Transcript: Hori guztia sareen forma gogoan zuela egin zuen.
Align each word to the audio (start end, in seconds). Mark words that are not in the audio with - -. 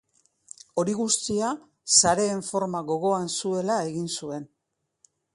Hori 0.83 0.93
guztia 0.99 1.49
sareen 1.99 2.41
forma 2.47 2.81
gogoan 2.87 3.29
zuela 3.41 3.75
egin 3.91 4.09
zuen. 4.21 4.49